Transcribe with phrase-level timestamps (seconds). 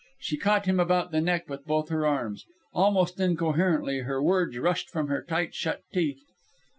[0.17, 2.47] She caught him about the neck with both her arms.
[2.73, 6.23] Almost incoherently her words rushed from her tight shut teeth.